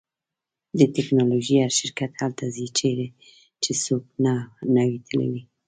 د 0.77 0.79
ټیکنالوژۍ 0.95 1.55
هر 1.63 1.71
شرکت 1.79 2.11
هلته 2.21 2.43
ځي 2.55 2.67
چیرې 2.77 3.07
چې 3.63 3.71
څوک 3.83 4.03
نه 4.73 4.83
وي 4.87 4.97
تللی 5.07 5.41